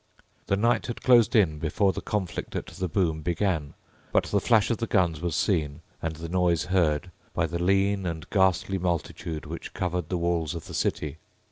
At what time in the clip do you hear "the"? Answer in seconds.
0.47-0.55, 1.93-2.01, 2.65-2.87, 4.23-4.39, 4.79-4.87, 6.15-6.27, 7.45-7.61, 10.09-10.17, 10.65-10.73